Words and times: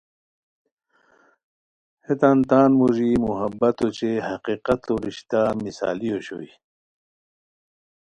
ہیتان 2.05 2.37
تان 2.49 2.69
موژی 2.79 3.09
محبت 3.27 3.77
اوچے 3.83 4.11
حقیقتو 4.27 4.93
رشتہ 5.05 5.41
مثالی 5.63 6.09
اوشوئے 6.13 6.51